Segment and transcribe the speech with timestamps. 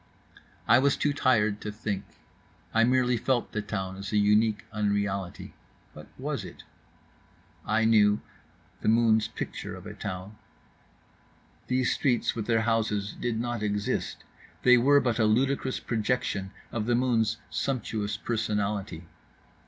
[0.67, 2.03] I was too tired to think.
[2.73, 5.53] I merely felt the town as a unique unreality.
[5.93, 6.63] What was it?
[7.67, 10.37] I knew—the moon's picture of a town.
[11.67, 14.23] These streets with their houses did not exist,
[14.63, 19.05] they were but a ludicrous projection of the moon's sumptuous personality.